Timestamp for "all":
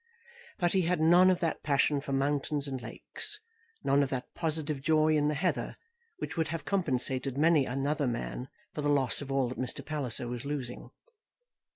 9.31-9.47